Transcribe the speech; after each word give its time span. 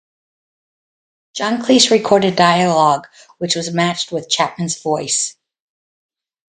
John 1.37 1.61
Cleese 1.61 1.91
recorded 1.91 2.35
dialogue 2.35 3.05
which 3.37 3.55
was 3.55 3.71
matched 3.71 4.11
with 4.11 4.31
Chapman's 4.31 4.81
voice. 4.81 5.35